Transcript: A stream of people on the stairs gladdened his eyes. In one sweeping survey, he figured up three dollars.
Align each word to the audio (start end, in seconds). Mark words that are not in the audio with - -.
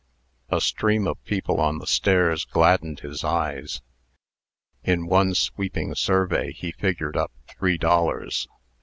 A 0.49 0.59
stream 0.59 1.05
of 1.05 1.23
people 1.25 1.61
on 1.61 1.77
the 1.77 1.85
stairs 1.85 2.43
gladdened 2.43 3.01
his 3.01 3.23
eyes. 3.23 3.83
In 4.83 5.05
one 5.05 5.35
sweeping 5.35 5.93
survey, 5.93 6.53
he 6.53 6.71
figured 6.71 7.15
up 7.15 7.31
three 7.47 7.77
dollars. 7.77 8.47